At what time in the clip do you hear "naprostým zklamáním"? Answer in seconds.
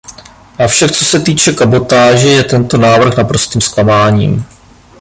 3.17-4.45